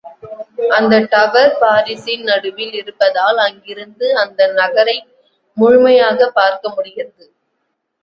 அந்த 0.69 0.99
டவர் 1.09 1.53
பாரிசின் 1.61 2.23
நடுவில் 2.23 2.73
இருப்பதால் 2.73 3.37
அங்கிருந்து 3.37 4.17
அந்த 4.17 4.51
நகரை 4.53 4.97
முழுமையாகப் 5.57 6.35
பார்க்க 6.35 6.69
முடிகிறது. 6.69 7.25